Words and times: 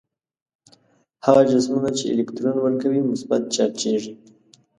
هغه 1.25 1.41
جسمونه 1.51 1.89
چې 1.97 2.05
الکترون 2.13 2.55
ورکوي 2.61 3.01
مثبت 3.11 3.41
چارجیږي. 3.55 4.13